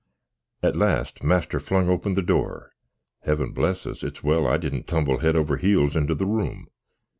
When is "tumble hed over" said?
4.87-5.63